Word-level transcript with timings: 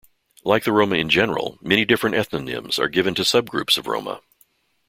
Like 0.43 0.63
the 0.63 0.71
Roma 0.71 0.95
in 0.95 1.09
general, 1.09 1.59
many 1.61 1.85
different 1.85 2.15
ethnonyms 2.15 2.79
are 2.79 2.87
given 2.89 3.13
to 3.13 3.21
subgroups 3.21 3.77
of 3.77 3.85
Roma. 3.85 4.21